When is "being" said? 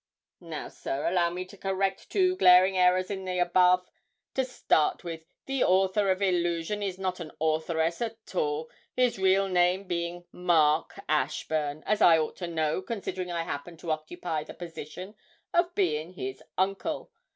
9.87-10.25, 15.75-16.13